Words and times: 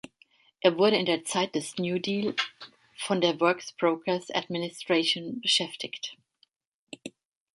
Er 0.61 0.79
wurde 0.79 0.97
in 0.97 1.05
der 1.05 1.25
Zeit 1.25 1.53
des 1.53 1.77
New 1.77 1.99
Deal 1.99 2.35
von 2.97 3.21
der 3.21 3.39
Works 3.39 3.71
Progress 3.73 4.31
Administration 4.31 5.39
beschäftigt. 5.41 6.17